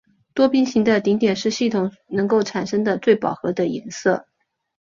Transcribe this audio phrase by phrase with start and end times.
[0.33, 4.25] 多边形的顶点是系统能够产生的最饱和的颜色。